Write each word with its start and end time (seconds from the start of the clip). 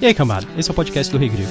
E 0.00 0.06
aí, 0.06 0.14
cambada, 0.14 0.46
esse 0.56 0.68
é 0.68 0.72
o 0.72 0.74
podcast 0.74 1.12
do 1.12 1.18
Regrifo. 1.18 1.50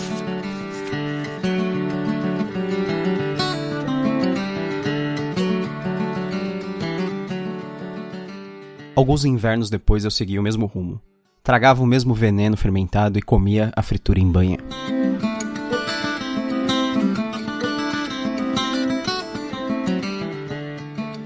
Alguns 8.95 9.25
invernos 9.25 9.69
depois 9.69 10.05
eu 10.05 10.11
segui 10.11 10.37
o 10.37 10.43
mesmo 10.43 10.65
rumo. 10.65 11.01
Tragava 11.41 11.83
o 11.83 11.85
mesmo 11.85 12.13
veneno 12.13 12.55
fermentado 12.55 13.19
e 13.19 13.21
comia 13.21 13.71
a 13.75 13.81
fritura 13.81 14.19
em 14.19 14.31
banha. 14.31 14.57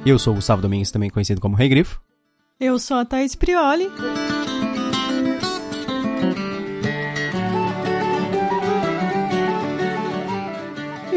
Eu 0.05 0.17
sou 0.17 0.31
o 0.31 0.35
Gustavo 0.37 0.61
Domingues, 0.61 0.89
também 0.89 1.09
conhecido 1.09 1.41
como 1.41 1.55
Rei 1.55 1.67
Grifo. 1.67 2.01
Eu 2.59 2.79
sou 2.79 2.97
a 2.97 3.05
Thaís 3.05 3.35
Prioli. 3.35 3.91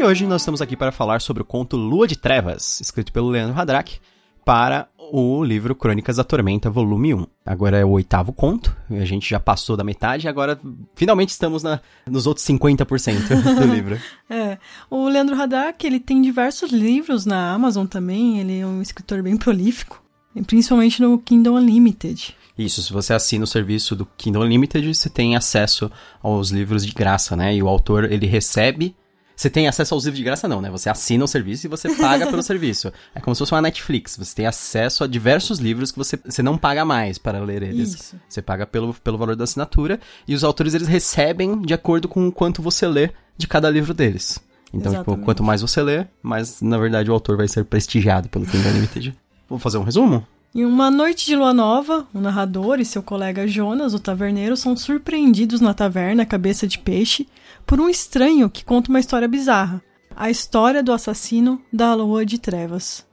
E 0.01 0.03
hoje 0.03 0.25
nós 0.25 0.41
estamos 0.41 0.63
aqui 0.63 0.75
para 0.75 0.91
falar 0.91 1.21
sobre 1.21 1.43
o 1.43 1.45
conto 1.45 1.77
Lua 1.77 2.07
de 2.07 2.15
Trevas, 2.15 2.81
escrito 2.81 3.13
pelo 3.13 3.29
Leandro 3.29 3.61
Hadrack, 3.61 3.99
para 4.43 4.87
o 4.97 5.43
livro 5.43 5.75
Crônicas 5.75 6.17
da 6.17 6.23
Tormenta, 6.23 6.71
volume 6.71 7.13
1. 7.13 7.27
Agora 7.45 7.77
é 7.77 7.85
o 7.85 7.91
oitavo 7.91 8.33
conto, 8.33 8.75
a 8.89 9.05
gente 9.05 9.29
já 9.29 9.39
passou 9.39 9.77
da 9.77 9.83
metade 9.83 10.25
e 10.25 10.27
agora 10.27 10.59
finalmente 10.95 11.29
estamos 11.29 11.61
na, 11.61 11.79
nos 12.09 12.25
outros 12.25 12.43
50% 12.47 13.27
do 13.61 13.71
livro. 13.71 13.99
é, 14.27 14.57
o 14.89 15.07
Leandro 15.07 15.39
Haddad, 15.39 15.77
ele 15.83 15.99
tem 15.99 16.19
diversos 16.19 16.71
livros 16.71 17.27
na 17.27 17.51
Amazon 17.51 17.85
também, 17.85 18.39
ele 18.39 18.59
é 18.59 18.65
um 18.65 18.81
escritor 18.81 19.21
bem 19.21 19.37
prolífico, 19.37 20.03
principalmente 20.47 20.99
no 20.99 21.19
Kindle 21.19 21.57
Unlimited. 21.57 22.35
Isso, 22.57 22.81
se 22.81 22.91
você 22.91 23.13
assina 23.13 23.43
o 23.43 23.47
serviço 23.47 23.95
do 23.95 24.07
Kindle 24.17 24.41
Unlimited, 24.45 24.95
você 24.95 25.11
tem 25.11 25.35
acesso 25.35 25.91
aos 26.23 26.49
livros 26.49 26.83
de 26.83 26.91
graça, 26.91 27.35
né? 27.35 27.55
E 27.55 27.61
o 27.61 27.67
autor, 27.67 28.11
ele 28.11 28.25
recebe 28.25 28.95
você 29.41 29.49
tem 29.49 29.67
acesso 29.67 29.95
aos 29.95 30.05
livros 30.05 30.19
de 30.19 30.23
graça, 30.23 30.47
não, 30.47 30.61
né? 30.61 30.69
Você 30.69 30.87
assina 30.87 31.25
o 31.25 31.27
serviço 31.27 31.65
e 31.65 31.67
você 31.67 31.95
paga 31.95 32.27
pelo 32.27 32.43
serviço. 32.43 32.93
É 33.15 33.19
como 33.19 33.33
se 33.33 33.39
fosse 33.39 33.51
uma 33.51 33.61
Netflix. 33.61 34.15
Você 34.15 34.35
tem 34.35 34.45
acesso 34.45 35.03
a 35.03 35.07
diversos 35.07 35.57
livros 35.57 35.91
que 35.91 35.97
você, 35.97 36.15
você 36.23 36.43
não 36.43 36.59
paga 36.59 36.85
mais 36.85 37.17
para 37.17 37.39
ler 37.39 37.63
eles. 37.63 37.95
Isso. 37.95 38.15
Você 38.29 38.39
paga 38.39 38.67
pelo, 38.67 38.93
pelo 38.93 39.17
valor 39.17 39.35
da 39.35 39.45
assinatura 39.45 39.99
e 40.27 40.35
os 40.35 40.43
autores 40.43 40.75
eles 40.75 40.87
recebem 40.87 41.59
de 41.59 41.73
acordo 41.73 42.07
com 42.07 42.27
o 42.27 42.31
quanto 42.31 42.61
você 42.61 42.85
lê 42.85 43.09
de 43.35 43.47
cada 43.47 43.67
livro 43.67 43.95
deles. 43.95 44.39
Então, 44.71 44.93
tipo, 44.93 45.17
quanto 45.17 45.43
mais 45.43 45.63
você 45.63 45.81
lê, 45.81 46.05
mais, 46.21 46.61
na 46.61 46.77
verdade, 46.77 47.09
o 47.09 47.13
autor 47.13 47.35
vai 47.35 47.47
ser 47.47 47.65
prestigiado 47.65 48.29
pelo 48.29 48.45
Kindle 48.45 48.69
Unlimited. 48.69 49.17
Vou 49.49 49.57
fazer 49.57 49.79
um 49.79 49.83
resumo? 49.83 50.23
Em 50.53 50.65
uma 50.65 50.91
noite 50.91 51.25
de 51.25 51.33
lua 51.33 51.53
nova, 51.53 52.05
o 52.13 52.19
narrador 52.19 52.81
e 52.81 52.85
seu 52.85 53.01
colega 53.01 53.47
Jonas, 53.47 53.93
o 53.93 53.99
taverneiro, 53.99 54.57
são 54.57 54.75
surpreendidos 54.75 55.61
na 55.61 55.73
taverna 55.73 56.25
Cabeça 56.25 56.67
de 56.67 56.77
Peixe 56.77 57.25
por 57.65 57.79
um 57.79 57.87
estranho 57.87 58.49
que 58.49 58.65
conta 58.65 58.89
uma 58.89 58.99
história 58.99 59.29
bizarra. 59.29 59.81
A 60.13 60.29
história 60.29 60.83
do 60.83 60.91
assassino 60.91 61.61
da 61.71 61.93
Lua 61.93 62.25
de 62.25 62.37
Trevas. 62.37 63.05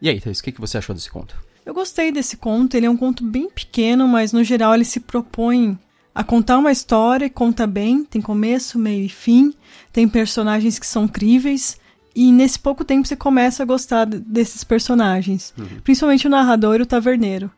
E 0.00 0.08
aí, 0.08 0.20
Thais, 0.20 0.38
o 0.38 0.42
que 0.44 0.60
você 0.60 0.78
achou 0.78 0.94
desse 0.94 1.10
conto? 1.10 1.34
Eu 1.64 1.74
gostei 1.74 2.12
desse 2.12 2.36
conto, 2.36 2.76
ele 2.76 2.86
é 2.86 2.90
um 2.90 2.96
conto 2.96 3.24
bem 3.24 3.50
pequeno, 3.50 4.06
mas 4.06 4.32
no 4.32 4.44
geral 4.44 4.72
ele 4.72 4.84
se 4.84 5.00
propõe 5.00 5.76
a 6.14 6.22
contar 6.22 6.58
uma 6.58 6.70
história, 6.70 7.28
conta 7.28 7.66
bem, 7.66 8.04
tem 8.04 8.22
começo, 8.22 8.78
meio 8.78 9.04
e 9.04 9.08
fim, 9.08 9.52
tem 9.92 10.08
personagens 10.08 10.78
que 10.78 10.86
são 10.86 11.08
críveis, 11.08 11.76
e 12.16 12.32
nesse 12.32 12.58
pouco 12.58 12.82
tempo 12.82 13.06
você 13.06 13.14
começa 13.14 13.62
a 13.62 13.66
gostar 13.66 14.06
desses 14.06 14.64
personagens. 14.64 15.52
Uhum. 15.58 15.80
Principalmente 15.84 16.26
o 16.26 16.30
narrador 16.30 16.80
e 16.80 16.82
o 16.82 16.86
taverneiro. 16.86 17.50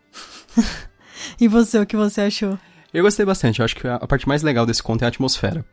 e 1.41 1.47
você, 1.47 1.78
o 1.78 1.87
que 1.87 1.97
você 1.97 2.23
achou? 2.23 2.59
Eu 2.92 3.05
gostei 3.05 3.25
bastante. 3.25 3.61
Eu 3.61 3.65
acho 3.65 3.77
que 3.77 3.87
a 3.87 4.00
parte 4.00 4.27
mais 4.27 4.42
legal 4.42 4.67
desse 4.67 4.83
conto 4.83 5.03
é 5.03 5.05
a 5.05 5.09
atmosfera. 5.09 5.65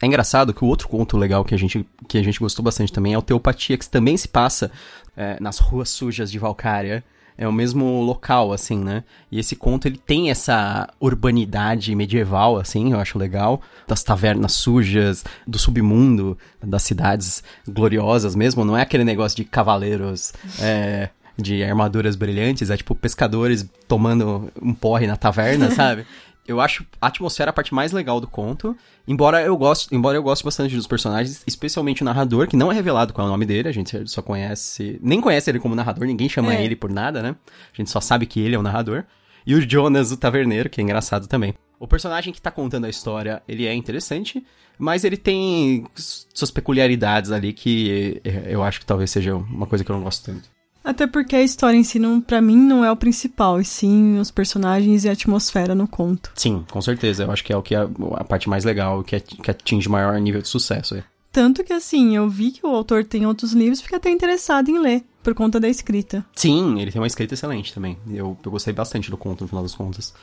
É 0.00 0.06
engraçado 0.06 0.54
que 0.54 0.64
o 0.64 0.68
outro 0.68 0.88
conto 0.88 1.18
legal 1.18 1.44
que 1.44 1.54
a 1.54 1.58
gente, 1.58 1.86
que 2.08 2.16
a 2.16 2.22
gente 2.22 2.40
gostou 2.40 2.64
bastante 2.64 2.90
também 2.90 3.12
é 3.12 3.18
o 3.18 3.22
Teopatia, 3.22 3.76
que 3.76 3.86
também 3.86 4.16
se 4.16 4.26
passa 4.26 4.72
é, 5.14 5.36
nas 5.38 5.58
ruas 5.58 5.90
sujas 5.90 6.30
de 6.30 6.38
Valcária 6.38 7.04
é 7.40 7.48
o 7.48 7.52
mesmo 7.52 8.02
local, 8.02 8.52
assim, 8.52 8.78
né? 8.78 9.02
E 9.32 9.38
esse 9.38 9.56
conto, 9.56 9.88
ele 9.88 9.96
tem 9.96 10.30
essa 10.30 10.86
urbanidade 11.00 11.94
medieval, 11.94 12.58
assim, 12.58 12.92
eu 12.92 13.00
acho 13.00 13.18
legal, 13.18 13.62
das 13.88 14.02
tavernas 14.02 14.52
sujas, 14.52 15.24
do 15.46 15.58
submundo, 15.58 16.36
das 16.62 16.82
cidades 16.82 17.42
gloriosas 17.66 18.34
mesmo, 18.34 18.62
não 18.62 18.76
é 18.76 18.82
aquele 18.82 19.04
negócio 19.04 19.36
de 19.36 19.44
cavaleiros, 19.44 20.34
é, 20.60 21.08
de 21.34 21.64
armaduras 21.64 22.14
brilhantes, 22.14 22.68
é 22.68 22.76
tipo 22.76 22.94
pescadores 22.94 23.66
tomando 23.88 24.52
um 24.60 24.74
porre 24.74 25.06
na 25.06 25.16
taverna, 25.16 25.70
sabe? 25.70 26.04
Eu 26.46 26.60
acho 26.60 26.84
a 27.00 27.06
atmosfera 27.06 27.50
a 27.50 27.52
parte 27.52 27.72
mais 27.72 27.92
legal 27.92 28.20
do 28.20 28.26
conto. 28.26 28.76
Embora 29.06 29.42
eu 29.42 29.56
goste, 29.56 29.94
embora 29.94 30.16
eu 30.16 30.22
goste 30.22 30.44
bastante 30.44 30.74
dos 30.74 30.86
personagens, 30.86 31.42
especialmente 31.46 32.02
o 32.02 32.04
narrador, 32.04 32.48
que 32.48 32.56
não 32.56 32.72
é 32.72 32.74
revelado 32.74 33.12
qual 33.12 33.26
é 33.26 33.28
o 33.28 33.32
nome 33.32 33.46
dele, 33.46 33.68
a 33.68 33.72
gente 33.72 34.08
só 34.08 34.20
conhece, 34.20 34.98
nem 35.02 35.20
conhece 35.20 35.50
ele 35.50 35.60
como 35.60 35.74
narrador, 35.74 36.06
ninguém 36.06 36.28
chama 36.28 36.54
é. 36.54 36.64
ele 36.64 36.74
por 36.74 36.90
nada, 36.90 37.22
né? 37.22 37.36
A 37.72 37.76
gente 37.76 37.90
só 37.90 38.00
sabe 38.00 38.26
que 38.26 38.40
ele 38.40 38.54
é 38.54 38.58
o 38.58 38.62
narrador. 38.62 39.04
E 39.46 39.54
o 39.54 39.60
Jonas, 39.60 40.12
o 40.12 40.16
taverneiro, 40.16 40.68
que 40.68 40.80
é 40.80 40.84
engraçado 40.84 41.26
também. 41.26 41.54
O 41.78 41.88
personagem 41.88 42.32
que 42.32 42.42
tá 42.42 42.50
contando 42.50 42.84
a 42.84 42.90
história, 42.90 43.42
ele 43.48 43.66
é 43.66 43.74
interessante, 43.74 44.44
mas 44.78 45.02
ele 45.02 45.16
tem 45.16 45.86
suas 45.94 46.50
peculiaridades 46.50 47.30
ali 47.30 47.52
que 47.52 48.20
eu 48.46 48.62
acho 48.62 48.80
que 48.80 48.86
talvez 48.86 49.10
seja 49.10 49.34
uma 49.34 49.66
coisa 49.66 49.84
que 49.84 49.90
eu 49.90 49.96
não 49.96 50.02
gosto 50.02 50.24
tanto. 50.24 50.50
Até 50.82 51.06
porque 51.06 51.36
a 51.36 51.42
história 51.42 51.76
em 51.76 51.84
si, 51.84 51.98
não, 51.98 52.20
pra 52.20 52.40
mim, 52.40 52.56
não 52.56 52.84
é 52.84 52.90
o 52.90 52.96
principal, 52.96 53.60
e 53.60 53.64
sim 53.64 54.18
os 54.18 54.30
personagens 54.30 55.04
e 55.04 55.08
a 55.08 55.12
atmosfera 55.12 55.74
no 55.74 55.86
conto. 55.86 56.32
Sim, 56.34 56.64
com 56.70 56.80
certeza. 56.80 57.24
Eu 57.24 57.30
acho 57.30 57.44
que 57.44 57.52
é 57.52 57.56
o 57.56 57.62
que 57.62 57.74
é 57.74 57.86
a 58.14 58.24
parte 58.24 58.48
mais 58.48 58.64
legal, 58.64 59.04
que, 59.04 59.16
é, 59.16 59.20
que 59.20 59.50
atinge 59.50 59.88
maior 59.88 60.18
nível 60.18 60.40
de 60.40 60.48
sucesso. 60.48 60.94
É. 60.94 61.04
Tanto 61.30 61.62
que, 61.62 61.72
assim, 61.72 62.16
eu 62.16 62.28
vi 62.28 62.50
que 62.50 62.66
o 62.66 62.70
autor 62.70 63.04
tem 63.04 63.26
outros 63.26 63.52
livros, 63.52 63.80
fiquei 63.80 63.98
até 63.98 64.10
interessado 64.10 64.68
em 64.68 64.78
ler, 64.78 65.04
por 65.22 65.34
conta 65.34 65.60
da 65.60 65.68
escrita. 65.68 66.24
Sim, 66.34 66.80
ele 66.80 66.90
tem 66.90 67.00
uma 67.00 67.06
escrita 67.06 67.34
excelente 67.34 67.72
também. 67.72 67.96
Eu, 68.10 68.36
eu 68.42 68.50
gostei 68.50 68.72
bastante 68.72 69.10
do 69.10 69.16
conto, 69.16 69.42
no 69.42 69.48
final 69.48 69.62
das 69.62 69.74
contas. 69.74 70.14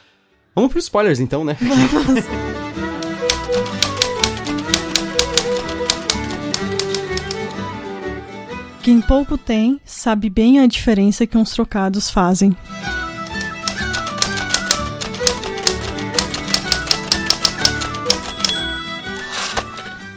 Vamos 0.53 0.72
pros 0.72 0.85
spoilers, 0.85 1.19
então, 1.19 1.45
né? 1.45 1.56
Vamos. 1.62 2.25
Quem 8.88 9.02
pouco 9.02 9.38
tem, 9.38 9.81
sabe 9.84 10.30
bem 10.30 10.62
a 10.62 10.66
diferença 10.66 11.28
que 11.28 11.38
uns 11.38 11.52
trocados 11.52 12.09
fazem. 12.09 12.56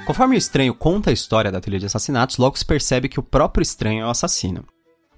Conforme 0.07 0.37
o 0.37 0.39
estranho 0.39 0.73
conta 0.73 1.11
a 1.11 1.13
história 1.13 1.51
da 1.51 1.61
trilha 1.61 1.81
de 1.81 1.87
assassinatos, 1.87 2.37
logo 2.37 2.57
se 2.57 2.65
percebe 2.65 3.09
que 3.09 3.19
o 3.19 3.25
próprio 3.25 3.65
estranho 3.65 4.03
é 4.03 4.07
o 4.07 4.11
assassino. 4.11 4.65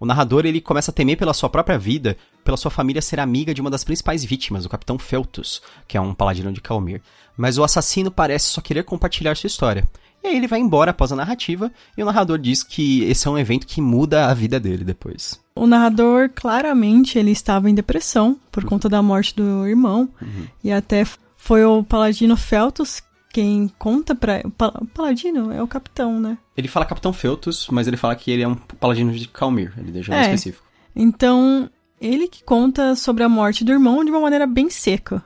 O 0.00 0.06
narrador 0.06 0.46
ele 0.46 0.62
começa 0.62 0.90
a 0.90 0.94
temer 0.94 1.18
pela 1.18 1.34
sua 1.34 1.50
própria 1.50 1.78
vida, 1.78 2.16
pela 2.42 2.56
sua 2.56 2.70
família 2.70 3.02
ser 3.02 3.20
amiga 3.20 3.52
de 3.52 3.60
uma 3.60 3.70
das 3.70 3.84
principais 3.84 4.24
vítimas, 4.24 4.64
o 4.64 4.68
Capitão 4.70 4.98
Feltus, 4.98 5.60
que 5.86 5.98
é 5.98 6.00
um 6.00 6.14
paladino 6.14 6.50
de 6.54 6.62
Calmir. 6.62 7.02
Mas 7.36 7.58
o 7.58 7.64
assassino 7.64 8.10
parece 8.10 8.46
só 8.46 8.62
querer 8.62 8.84
compartilhar 8.84 9.36
sua 9.36 9.46
história. 9.46 9.86
E 10.22 10.28
aí 10.28 10.36
ele 10.36 10.46
vai 10.46 10.60
embora 10.60 10.92
após 10.92 11.10
a 11.10 11.16
narrativa 11.16 11.70
e 11.96 12.02
o 12.02 12.06
narrador 12.06 12.38
diz 12.38 12.62
que 12.62 13.02
esse 13.04 13.26
é 13.26 13.30
um 13.30 13.38
evento 13.38 13.66
que 13.66 13.80
muda 13.80 14.26
a 14.28 14.34
vida 14.34 14.60
dele 14.60 14.84
depois. 14.84 15.40
O 15.54 15.66
narrador, 15.66 16.30
claramente, 16.34 17.18
ele 17.18 17.32
estava 17.32 17.68
em 17.68 17.74
depressão 17.74 18.38
por 18.50 18.64
conta 18.64 18.88
da 18.88 19.02
morte 19.02 19.34
do 19.34 19.66
irmão. 19.66 20.08
Uhum. 20.20 20.46
E 20.62 20.70
até 20.70 21.04
foi 21.36 21.64
o 21.64 21.82
Paladino 21.82 22.36
Feltus 22.36 23.02
quem 23.32 23.68
conta 23.78 24.14
pra. 24.14 24.42
O 24.44 24.86
Paladino 24.86 25.50
é 25.50 25.62
o 25.62 25.66
capitão, 25.66 26.20
né? 26.20 26.36
Ele 26.56 26.68
fala 26.68 26.84
Capitão 26.84 27.12
Feltus, 27.12 27.66
mas 27.70 27.88
ele 27.88 27.96
fala 27.96 28.14
que 28.14 28.30
ele 28.30 28.42
é 28.42 28.48
um 28.48 28.54
Paladino 28.54 29.10
de 29.12 29.26
Calmir. 29.26 29.72
Ele 29.78 29.90
deixa 29.90 30.14
é. 30.14 30.22
específico. 30.22 30.64
Então, 30.94 31.70
ele 32.00 32.28
que 32.28 32.44
conta 32.44 32.94
sobre 32.94 33.24
a 33.24 33.28
morte 33.28 33.64
do 33.64 33.72
irmão 33.72 34.04
de 34.04 34.10
uma 34.10 34.20
maneira 34.20 34.46
bem 34.46 34.68
seca. 34.68 35.24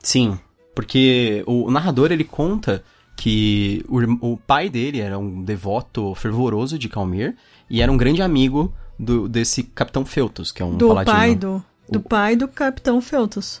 Sim, 0.00 0.38
porque 0.74 1.42
o 1.46 1.70
narrador 1.70 2.12
ele 2.12 2.22
conta 2.22 2.84
que 3.18 3.84
o, 3.88 4.32
o 4.32 4.36
pai 4.36 4.70
dele 4.70 5.00
era 5.00 5.18
um 5.18 5.42
devoto 5.42 6.14
fervoroso 6.14 6.78
de 6.78 6.88
Calmir 6.88 7.34
e 7.68 7.82
era 7.82 7.90
um 7.90 7.96
grande 7.96 8.22
amigo 8.22 8.72
do, 8.96 9.28
desse 9.28 9.64
Capitão 9.64 10.06
Feltus, 10.06 10.52
que 10.52 10.62
é 10.62 10.64
um 10.64 10.76
do 10.76 10.86
paladino. 10.86 11.16
Pai 11.16 11.34
do, 11.34 11.64
do 11.90 11.98
o... 11.98 12.02
pai 12.02 12.36
do 12.36 12.46
Capitão 12.46 13.00
Feltus. 13.00 13.60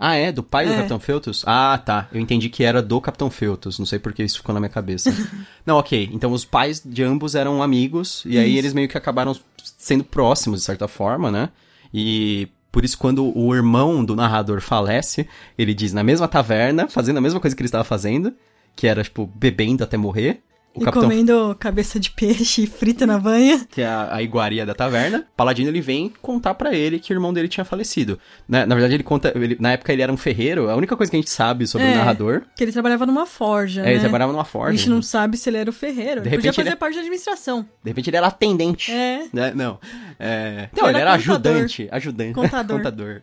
Ah, 0.00 0.16
é? 0.16 0.32
Do 0.32 0.42
pai 0.42 0.66
do 0.66 0.72
é. 0.72 0.76
Capitão 0.78 0.98
Feltus? 0.98 1.44
Ah, 1.46 1.80
tá. 1.84 2.08
Eu 2.12 2.20
entendi 2.20 2.48
que 2.48 2.64
era 2.64 2.82
do 2.82 3.00
Capitão 3.00 3.30
Feltus. 3.30 3.78
Não 3.78 3.86
sei 3.86 4.00
porque 4.00 4.24
isso 4.24 4.38
ficou 4.38 4.52
na 4.52 4.60
minha 4.60 4.68
cabeça. 4.68 5.14
não, 5.64 5.76
ok. 5.76 6.10
Então 6.12 6.32
os 6.32 6.44
pais 6.44 6.82
de 6.84 7.04
ambos 7.04 7.36
eram 7.36 7.62
amigos. 7.62 8.24
E 8.26 8.30
isso. 8.30 8.38
aí 8.40 8.58
eles 8.58 8.72
meio 8.72 8.88
que 8.88 8.98
acabaram 8.98 9.36
sendo 9.76 10.02
próximos, 10.02 10.60
de 10.60 10.66
certa 10.66 10.88
forma, 10.88 11.30
né? 11.30 11.50
E 11.94 12.48
por 12.72 12.84
isso, 12.84 12.98
quando 12.98 13.36
o 13.36 13.54
irmão 13.54 14.04
do 14.04 14.16
narrador 14.16 14.60
falece, 14.60 15.28
ele 15.56 15.72
diz 15.72 15.92
na 15.92 16.02
mesma 16.02 16.26
taverna, 16.26 16.88
fazendo 16.88 17.18
a 17.18 17.20
mesma 17.20 17.38
coisa 17.38 17.54
que 17.54 17.62
ele 17.62 17.68
estava 17.68 17.84
fazendo 17.84 18.34
que 18.78 18.86
era, 18.86 19.02
tipo, 19.02 19.26
bebendo 19.34 19.82
até 19.82 19.96
morrer. 19.96 20.40
o 20.72 20.80
e 20.80 20.84
capitão 20.84 21.02
comendo 21.02 21.56
cabeça 21.58 21.98
de 21.98 22.10
peixe 22.12 22.64
frita 22.78 23.04
na 23.04 23.18
banha. 23.18 23.66
que 23.68 23.80
é 23.82 23.86
a, 23.86 24.14
a 24.14 24.22
iguaria 24.22 24.64
da 24.64 24.72
taverna, 24.72 25.26
Paladino 25.36 25.68
ele 25.68 25.80
vem 25.80 26.12
contar 26.22 26.54
pra 26.54 26.72
ele 26.72 27.00
que 27.00 27.12
o 27.12 27.16
irmão 27.16 27.32
dele 27.32 27.48
tinha 27.48 27.64
falecido. 27.64 28.20
Na, 28.48 28.64
na 28.64 28.76
verdade, 28.76 28.94
ele 28.94 29.02
conta. 29.02 29.32
ele- 29.34 29.56
na 29.58 29.72
época 29.72 29.92
ele 29.92 30.00
era 30.02 30.12
um 30.12 30.16
ferreiro, 30.16 30.70
a 30.70 30.76
única 30.76 30.96
coisa 30.96 31.10
que 31.10 31.16
a 31.16 31.20
gente 31.20 31.30
sabe 31.30 31.66
sobre 31.66 31.88
É, 31.88 31.92
o 31.92 31.96
narrador 31.96 32.42
Que 32.54 32.62
ele 32.62 32.70
trabalhava 32.70 33.04
numa 33.04 33.26
forja, 33.26 33.80
é 33.80 33.84
né? 33.84 33.90
ele 33.94 34.00
trabalhava 34.00 34.30
numa 34.30 34.42
A 34.42 34.44
forja. 34.44 34.76
gente 34.78 34.88
não 34.88 35.02
sabe 35.02 35.36
se 35.36 35.50
ele 35.50 35.56
era 35.56 35.68
o 35.68 35.72
ferreiro. 35.72 36.20
De 36.20 36.28
ele 36.28 36.36
podia 36.36 36.36
repente 36.36 36.46
ele 36.46 36.54
fazer 36.54 36.68
é- 36.70 36.76
parte 36.76 36.94
da 36.94 37.00
administração. 37.00 37.62
De 37.82 37.90
repente 37.90 38.10
ele 38.10 38.16
era 38.16 38.26
atendente. 38.28 38.92
É. 38.92 39.24
Né? 39.32 39.52
Não. 39.56 39.80
É... 40.20 40.68
Não, 40.76 40.84
Ele 40.84 40.90
ele 40.90 40.98
era 40.98 41.10
era 41.10 41.12
ajudante. 41.14 41.88
Ajudante. 41.90 42.34
Contador. 42.40 42.76
contador. 42.76 43.22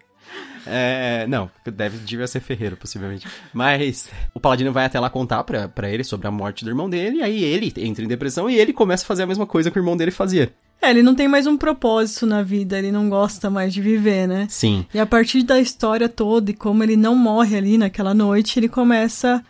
É, 0.66 1.26
não, 1.28 1.50
deve, 1.66 1.98
devia 2.00 2.28
ser 2.28 2.40
ferreiro, 2.40 2.76
possivelmente. 2.78 3.28
Mas 3.54 4.10
o 4.34 4.40
Paladino 4.40 4.72
vai 4.72 4.86
até 4.86 5.00
lá 5.00 5.10
contar 5.10 5.44
pra, 5.44 5.68
pra 5.68 5.90
ele 5.90 6.04
sobre 6.04 6.28
a 6.28 6.32
morte 6.32 6.64
do 6.64 6.72
irmão 6.72 6.90
dele, 6.90 7.18
e 7.18 7.24
aí 7.24 7.44
ele 7.44 7.74
entra 7.78 8.04
em 8.04 8.08
depressão 8.08 8.50
e 8.50 8.56
ele 8.56 8.74
começa 8.74 9.04
a 9.04 9.08
fazer 9.08 9.24
a 9.24 9.28
mesma 9.28 9.46
coisa 9.46 9.70
que 9.70 9.78
o 9.78 9.82
irmão 9.82 9.96
dele 9.96 10.12
fazia. 10.12 10.52
É, 10.82 10.90
ele 10.90 11.02
não 11.02 11.16
tem 11.16 11.28
mais 11.28 11.48
um 11.48 11.58
propósito 11.58 12.26
na 12.26 12.44
vida, 12.44 12.78
ele 12.78 12.92
não 12.92 13.10
gosta 13.10 13.50
mais 13.50 13.74
de 13.74 13.82
viver, 13.82 14.28
né? 14.28 14.46
Sim. 14.50 14.86
E 14.94 15.00
a 15.00 15.06
partir 15.06 15.44
da 15.44 15.60
história 15.60 16.10
toda 16.10 16.52
e 16.52 16.54
como 16.54 16.84
ele 16.84 16.96
não 16.96 17.16
morre 17.16 17.56
ali 17.56 17.78
naquela 17.78 18.14
noite, 18.14 18.60
ele 18.60 18.70
começa 18.70 19.44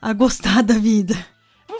a 0.00 0.12
gostar 0.12 0.62
da 0.64 0.74
vida. 0.74 1.16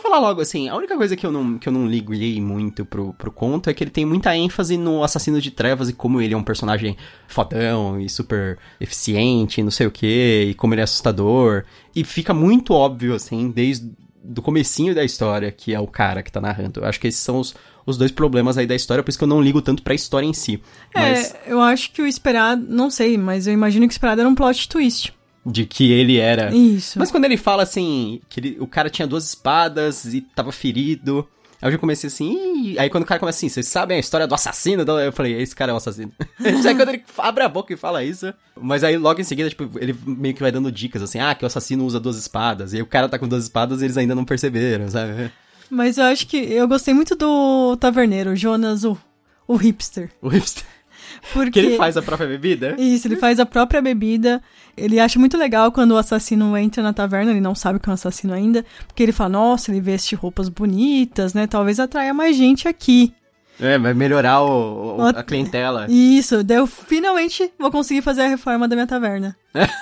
Vou 0.01 0.09
falar 0.09 0.19
logo 0.19 0.41
assim, 0.41 0.67
a 0.67 0.75
única 0.75 0.97
coisa 0.97 1.15
que 1.15 1.23
eu 1.23 1.31
não, 1.31 1.59
que 1.59 1.69
eu 1.69 1.73
não 1.73 1.85
liguei 1.85 2.41
muito 2.41 2.83
pro, 2.83 3.13
pro 3.13 3.31
conto 3.31 3.69
é 3.69 3.73
que 3.73 3.83
ele 3.83 3.91
tem 3.91 4.03
muita 4.03 4.35
ênfase 4.35 4.75
no 4.75 5.03
assassino 5.03 5.39
de 5.39 5.51
trevas 5.51 5.89
e 5.89 5.93
como 5.93 6.19
ele 6.19 6.33
é 6.33 6.37
um 6.37 6.43
personagem 6.43 6.97
fodão 7.27 7.99
e 7.99 8.09
super 8.09 8.57
eficiente, 8.79 9.61
não 9.61 9.69
sei 9.69 9.85
o 9.85 9.91
que, 9.91 10.47
e 10.49 10.53
como 10.55 10.73
ele 10.73 10.81
é 10.81 10.83
assustador. 10.83 11.65
E 11.95 12.03
fica 12.03 12.33
muito 12.33 12.73
óbvio, 12.73 13.13
assim, 13.13 13.51
desde 13.51 13.91
do 14.23 14.41
comecinho 14.41 14.93
da 14.95 15.03
história, 15.03 15.51
que 15.51 15.73
é 15.73 15.79
o 15.79 15.87
cara 15.87 16.23
que 16.23 16.31
tá 16.31 16.41
narrando. 16.41 16.79
Eu 16.79 16.85
acho 16.85 16.99
que 16.99 17.07
esses 17.07 17.21
são 17.21 17.39
os, 17.39 17.55
os 17.85 17.97
dois 17.97 18.11
problemas 18.11 18.57
aí 18.57 18.65
da 18.65 18.75
história, 18.75 19.03
por 19.03 19.09
isso 19.09 19.17
que 19.19 19.23
eu 19.23 19.27
não 19.27 19.41
ligo 19.41 19.61
tanto 19.61 19.83
pra 19.83 19.93
história 19.93 20.25
em 20.25 20.33
si. 20.33 20.61
Mas 20.95 21.35
É, 21.35 21.41
eu 21.47 21.61
acho 21.61 21.91
que 21.91 22.01
o 22.01 22.07
esperado, 22.07 22.65
não 22.67 22.89
sei, 22.89 23.17
mas 23.17 23.45
eu 23.45 23.53
imagino 23.53 23.87
que 23.87 23.91
o 23.91 23.95
esperado 23.95 24.21
era 24.21 24.29
um 24.29 24.35
plot 24.35 24.67
twist. 24.67 25.13
De 25.45 25.65
que 25.65 25.91
ele 25.91 26.17
era 26.17 26.53
Isso. 26.55 26.99
Mas 26.99 27.09
quando 27.11 27.25
ele 27.25 27.37
fala 27.37 27.63
assim, 27.63 28.21
que 28.29 28.39
ele- 28.39 28.57
o 28.59 28.67
cara 28.67 28.89
tinha 28.89 29.07
duas 29.07 29.25
espadas 29.29 30.05
e 30.05 30.21
tava 30.21 30.51
ferido. 30.51 31.27
Aí 31.61 31.67
eu 31.67 31.73
já 31.73 31.77
comecei 31.77 32.07
assim, 32.07 32.33
"Ih", 32.73 32.79
aí 32.79 32.89
quando 32.89 33.03
o 33.03 33.05
cara 33.05 33.19
começa 33.19 33.37
assim, 33.37 33.47
vocês 33.49 33.67
sabem 33.67 33.97
a 33.97 33.99
história 33.99 34.25
do 34.25 34.33
assassino? 34.33 34.81
Então 34.81 34.99
Eu 34.99 35.11
falei, 35.11 35.39
esse 35.39 35.55
cara 35.55 35.71
é 35.71 35.73
o 35.73 35.77
assassino. 35.77 36.11
Já 36.63 36.73
quando 36.75 36.89
ele 36.89 37.03
abre 37.19 37.43
a 37.43 37.47
boca 37.49 37.71
e 37.71 37.77
fala 37.77 38.03
isso. 38.03 38.33
Mas 38.59 38.83
aí 38.83 38.97
logo 38.97 39.21
em 39.21 39.23
seguida, 39.23 39.47
tipo, 39.49 39.69
ele 39.79 39.95
meio 40.05 40.33
que 40.33 40.41
vai 40.41 40.51
dando 40.51 40.71
dicas 40.71 41.03
assim, 41.03 41.19
ah, 41.19 41.35
que 41.35 41.43
o 41.43 41.47
assassino 41.47 41.85
usa 41.85 41.99
duas 41.99 42.17
espadas. 42.17 42.73
E 42.73 42.77
aí 42.77 42.81
o 42.81 42.87
cara 42.87 43.07
tá 43.07 43.19
com 43.19 43.27
duas 43.27 43.43
espadas 43.43 43.81
e 43.81 43.85
eles 43.85 43.95
ainda 43.97 44.15
não 44.15 44.25
perceberam, 44.25 44.89
sabe? 44.89 45.31
Mas 45.69 45.97
eu 45.99 46.05
acho 46.05 46.25
que 46.27 46.35
eu 46.37 46.67
gostei 46.67 46.93
muito 46.95 47.15
do 47.15 47.77
taverneiro, 47.77 48.35
Jonas, 48.35 48.83
o, 48.83 48.97
o 49.47 49.55
hipster. 49.55 50.09
O 50.21 50.29
hipster. 50.29 50.63
Porque 51.33 51.51
Que 51.51 51.59
ele 51.67 51.77
faz 51.77 51.95
a 51.97 52.01
própria 52.01 52.27
bebida. 52.27 52.75
Isso, 52.79 53.07
ele 53.07 53.15
faz 53.15 53.39
a 53.39 53.45
própria 53.45 53.81
bebida. 53.81 54.41
Ele 54.75 54.99
acha 54.99 55.19
muito 55.19 55.37
legal 55.37 55.71
quando 55.71 55.91
o 55.91 55.97
assassino 55.97 56.55
entra 56.57 56.81
na 56.81 56.93
taverna, 56.93 57.31
ele 57.31 57.41
não 57.41 57.53
sabe 57.55 57.79
que 57.79 57.87
é 57.87 57.91
um 57.91 57.93
assassino 57.93 58.33
ainda, 58.33 58.65
porque 58.87 59.03
ele 59.03 59.11
fala, 59.11 59.29
nossa, 59.29 59.69
ele 59.71 59.79
veste 59.81 60.15
roupas 60.15 60.49
bonitas, 60.49 61.33
né? 61.33 61.45
Talvez 61.47 61.79
atraia 61.79 62.13
mais 62.13 62.35
gente 62.35 62.67
aqui. 62.67 63.13
É, 63.59 63.77
vai 63.77 63.93
melhorar 63.93 64.41
o, 64.41 64.97
o- 64.97 65.01
a 65.05 65.23
clientela. 65.23 65.85
Isso, 65.89 66.43
daí 66.43 66.57
eu 66.57 66.65
finalmente 66.65 67.51
vou 67.59 67.69
conseguir 67.69 68.01
fazer 68.01 68.21
a 68.23 68.27
reforma 68.27 68.67
da 68.67 68.75
minha 68.75 68.87
taverna. 68.87 69.35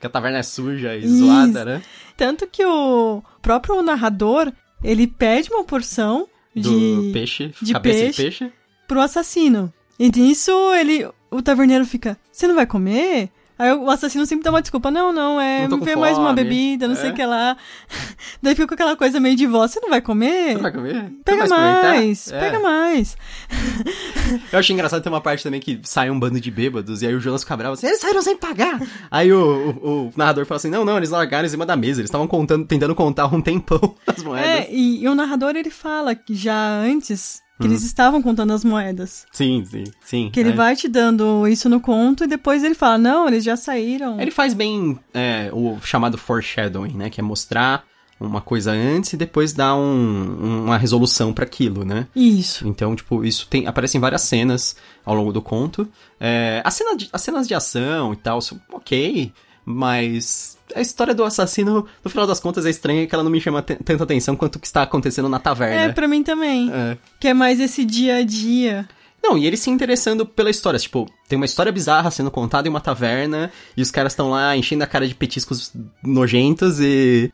Que 0.00 0.06
a 0.06 0.10
taverna 0.10 0.38
é 0.38 0.42
suja 0.42 0.96
e 0.96 1.04
Isso. 1.04 1.18
zoada, 1.18 1.64
né? 1.64 1.82
Tanto 2.16 2.46
que 2.46 2.64
o 2.64 3.22
próprio 3.40 3.80
narrador, 3.82 4.50
ele 4.82 5.06
pede 5.06 5.48
uma 5.52 5.62
porção 5.64 6.26
Do 6.54 6.62
de 6.62 7.12
peixe, 7.12 7.52
de 7.62 7.72
cabeça 7.72 7.98
peixe. 8.00 8.16
de 8.16 8.22
peixe. 8.22 8.52
pro 8.88 9.00
assassino. 9.00 9.72
E 9.98 10.10
nisso 10.10 10.50
ele, 10.74 11.08
o 11.30 11.40
taverneiro 11.42 11.84
fica, 11.86 12.18
você 12.30 12.46
não 12.46 12.54
vai 12.54 12.66
comer? 12.66 13.30
Aí 13.58 13.72
o 13.72 13.88
assassino 13.88 14.26
sempre 14.26 14.44
dá 14.44 14.50
uma 14.50 14.60
desculpa, 14.60 14.90
não, 14.90 15.14
não, 15.14 15.40
é, 15.40 15.66
Não 15.66 15.78
me 15.78 15.84
vê 15.86 15.96
mais 15.96 16.18
uma 16.18 16.26
fome." 16.28 16.44
bebida, 16.44 16.86
não 16.86 16.94
sei 16.94 17.08
É. 17.08 17.12
o 17.12 17.14
que 17.14 17.24
lá. 17.24 17.56
Daí 18.42 18.54
fica 18.54 18.68
com 18.68 18.74
aquela 18.74 18.94
coisa 18.94 19.18
meio 19.18 19.34
de 19.34 19.46
voz, 19.46 19.70
você 19.70 19.80
não 19.80 19.88
vai 19.88 20.02
comer? 20.02 20.48
Você 20.48 20.54
não 20.56 20.60
vai 20.60 20.72
comer? 20.72 21.10
Pega 21.24 21.46
mais, 21.48 22.30
É. 22.30 22.38
pega 22.38 22.60
mais. 22.60 23.16
Eu 24.52 24.58
achei 24.58 24.74
engraçado 24.74 25.02
ter 25.02 25.08
uma 25.08 25.22
parte 25.22 25.42
também 25.42 25.58
que 25.58 25.80
sai 25.84 26.10
um 26.10 26.20
bando 26.20 26.38
de 26.38 26.50
bêbados 26.50 27.00
e 27.00 27.06
aí 27.06 27.14
o 27.14 27.20
Jonas 27.20 27.44
fica 27.44 27.56
bravo 27.56 27.72
assim, 27.72 27.86
eles 27.86 27.98
saíram 28.00 28.20
sem 28.20 28.36
pagar. 28.36 28.78
aí 29.10 29.32
o, 29.32 29.70
o- 29.82 30.06
o 30.08 30.12
narrador 30.14 30.44
fala 30.44 30.56
assim, 30.56 30.68
não, 30.68 30.84
não, 30.84 30.98
eles 30.98 31.08
largaram 31.08 31.46
em 31.46 31.50
cima 31.50 31.64
da 31.64 31.76
mesa, 31.76 32.00
eles 32.02 32.08
estavam 32.08 32.26
contando, 32.26 32.66
tentando 32.66 32.94
contar 32.94 33.26
um 33.34 33.40
tempão 33.40 33.94
as 34.06 34.22
moedas. 34.22 34.48
É, 34.50 34.68
e, 34.70 35.02
e 35.02 35.08
o 35.08 35.14
narrador 35.14 35.56
ele 35.56 35.70
fala 35.70 36.14
que 36.14 36.34
já 36.34 36.54
antes 36.80 37.40
Que 37.58 37.66
eles 37.66 37.82
estavam 37.82 38.20
contando 38.20 38.52
as 38.52 38.62
moedas. 38.64 39.26
Sim, 39.32 39.64
sim, 39.64 39.84
sim. 40.04 40.30
Que 40.30 40.40
ele 40.40 40.50
É. 40.50 40.52
vai 40.52 40.76
te 40.76 40.88
dando 40.88 41.48
isso 41.48 41.68
no 41.68 41.80
conto 41.80 42.24
e 42.24 42.26
depois 42.26 42.62
ele 42.62 42.74
fala, 42.74 42.98
não, 42.98 43.26
eles 43.26 43.42
já 43.44 43.56
saíram. 43.56 44.20
Ele 44.20 44.30
faz 44.30 44.52
bem 44.52 44.98
é, 45.14 45.48
o 45.52 45.78
chamado 45.82 46.18
foreshadowing, 46.18 46.92
né, 46.94 47.08
que 47.08 47.18
é 47.20 47.22
mostrar 47.22 47.84
uma 48.20 48.40
coisa 48.40 48.72
antes 48.72 49.12
e 49.12 49.16
depois 49.16 49.52
dar 49.52 49.74
um- 49.76 50.64
uma 50.64 50.78
resolução 50.78 51.32
pra 51.34 51.44
aquilo, 51.44 51.84
né? 51.84 52.06
Isso. 52.16 52.66
Então, 52.66 52.96
tipo, 52.96 53.22
isso 53.24 53.46
tem, 53.48 53.66
aparece 53.66 53.96
em 53.96 54.00
várias 54.00 54.22
cenas 54.22 54.74
ao 55.04 55.14
longo 55.14 55.32
do 55.32 55.42
conto. 55.42 55.86
É, 56.18 56.62
a 56.64 56.70
cena 56.70 56.96
de- 56.96 57.08
as 57.12 57.20
cenas 57.20 57.46
de 57.46 57.54
ação 57.54 58.12
e 58.14 58.16
tal, 58.16 58.40
são 58.40 58.58
ok, 58.72 59.32
mas 59.66 60.56
a 60.74 60.80
história 60.80 61.12
do 61.14 61.24
assassino, 61.24 61.84
no 62.04 62.10
final 62.10 62.26
das 62.26 62.38
contas, 62.40 62.64
é 62.64 62.70
estranha 62.70 63.06
que 63.06 63.14
ela 63.14 63.24
não 63.24 63.30
me 63.30 63.40
chama 63.40 63.60
tanta 63.60 64.04
atenção 64.04 64.36
quanto 64.36 64.56
o 64.56 64.58
que 64.60 64.66
está 64.66 64.82
acontecendo 64.82 65.28
na 65.28 65.36
É, 65.36 65.40
taverna. 65.40 65.92
pra 65.92 66.06
mim 66.08 66.22
também. 66.22 66.70
É. 66.72 66.96
Que 67.18 67.28
é 67.28 67.34
mais 67.34 67.58
esse 67.60 67.84
dia 67.84 68.16
a 68.16 68.22
dia. 68.22 68.88
Não, 69.22 69.36
e 69.36 69.44
ele 69.44 69.56
se 69.56 69.68
interessando 69.70 70.24
pela 70.24 70.48
história. 70.50 70.78
Tipo, 70.78 71.10
tem 71.28 71.36
uma 71.36 71.46
história 71.46 71.72
bizarra 71.72 72.12
sendo 72.12 72.30
contada 72.30 72.68
em 72.68 72.70
uma 72.70 72.80
taverna 72.80 73.50
e 73.76 73.82
os 73.82 73.90
caras 73.90 74.12
estão 74.12 74.30
lá 74.30 74.56
enchendo 74.56 74.84
a 74.84 74.86
cara 74.86 75.08
de 75.08 75.16
petiscos 75.16 75.72
nojentos 76.00 76.78
e 76.80 77.32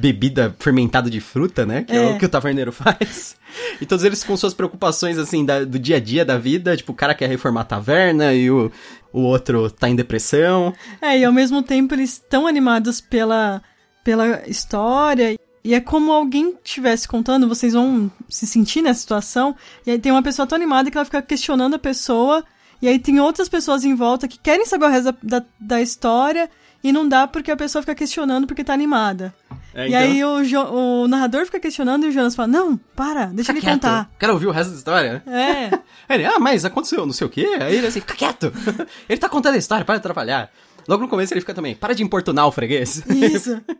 bebida 0.00 0.54
fermentada 0.58 1.10
de 1.10 1.20
fruta, 1.20 1.66
né? 1.66 1.84
Que 1.84 1.92
é, 1.92 1.96
É. 2.10 2.14
o 2.14 2.18
que 2.18 2.24
o 2.24 2.28
taverneiro 2.28 2.72
faz. 2.72 3.36
E 3.80 3.86
todos 3.86 4.04
eles 4.04 4.24
com 4.24 4.36
suas 4.36 4.54
preocupações, 4.54 5.18
assim, 5.18 5.44
da- 5.44 5.64
do 5.64 5.78
dia 5.78 5.96
a 5.96 6.00
dia 6.00 6.24
da 6.24 6.38
vida. 6.38 6.76
Tipo, 6.76 6.92
o 6.92 6.94
cara 6.94 7.14
quer 7.14 7.28
reformar 7.28 7.60
a 7.62 7.64
taverna 7.64 8.32
e 8.32 8.50
o, 8.50 8.70
o 9.12 9.20
outro 9.20 9.70
tá 9.70 9.88
em 9.88 9.94
depressão. 9.96 10.72
É, 11.00 11.18
e 11.18 11.24
ao 11.24 11.32
mesmo 11.32 11.62
tempo 11.62 11.94
eles 11.94 12.12
estão 12.14 12.46
animados 12.46 13.00
pela, 13.00 13.62
pela 14.02 14.48
história. 14.48 15.36
E 15.62 15.74
é 15.74 15.80
como 15.80 16.10
alguém 16.10 16.54
estivesse 16.64 17.06
contando, 17.06 17.46
vocês 17.46 17.74
vão 17.74 18.10
se 18.28 18.46
sentir 18.46 18.80
nessa 18.80 19.00
situação. 19.00 19.54
E 19.86 19.90
aí 19.90 19.98
tem 19.98 20.10
uma 20.10 20.22
pessoa 20.22 20.46
tão 20.46 20.56
animada 20.56 20.90
que 20.90 20.96
ela 20.96 21.04
fica 21.04 21.20
questionando 21.20 21.74
a 21.74 21.78
pessoa. 21.78 22.42
E 22.82 22.88
aí 22.88 22.98
tem 22.98 23.20
outras 23.20 23.48
pessoas 23.48 23.84
em 23.84 23.94
volta 23.94 24.26
que 24.28 24.38
querem 24.38 24.64
saber 24.66 24.86
o 24.86 24.88
resto 24.88 25.12
da, 25.22 25.38
da, 25.40 25.46
da 25.60 25.80
história. 25.82 26.48
E 26.82 26.92
não 26.92 27.06
dá 27.06 27.26
porque 27.26 27.50
a 27.50 27.56
pessoa 27.58 27.82
fica 27.82 27.94
questionando 27.94 28.46
porque 28.46 28.64
tá 28.64 28.72
animada. 28.72 29.34
É, 29.74 29.86
E 29.90 29.94
aí 29.94 30.24
o, 30.24 30.42
Jo- 30.42 30.64
o 31.04 31.06
narrador 31.06 31.44
fica 31.44 31.60
questionando 31.60 32.06
e 32.06 32.08
o 32.08 32.12
Jonas 32.12 32.34
fala: 32.34 32.48
Não, 32.48 32.74
para, 32.96 33.26
deixa 33.26 33.52
Fica 33.52 33.58
ele 33.58 33.60
quieto. 33.60 33.74
contar. 33.82 34.10
Quero 34.18 34.32
ouvir 34.32 34.46
o 34.46 34.50
resto 34.50 34.70
da 34.70 34.76
história. 34.78 35.22
É. 35.26 35.78
Ele, 36.08 36.24
ah, 36.24 36.38
mas 36.40 36.64
aconteceu 36.64 37.04
não 37.06 37.12
sei 37.12 37.26
o 37.26 37.30
quê. 37.30 37.46
Aí 37.60 37.76
ele 37.76 37.86
assim, 37.86 38.00
fica 38.00 38.14
quieto. 38.16 38.50
ele 39.08 39.18
tá 39.20 39.28
contando 39.28 39.54
a 39.54 39.58
história, 39.58 39.84
para 39.84 39.94
de 39.96 39.98
atrapalhar. 40.00 40.50
Logo 40.88 41.02
no 41.02 41.08
começo 41.08 41.32
ele 41.34 41.40
fica 41.40 41.54
também, 41.54 41.74
para 41.76 41.94
de 41.94 42.02
importunar 42.02 42.46
o 42.48 42.52
freguês. 42.52 43.04
Isso. 43.08 43.60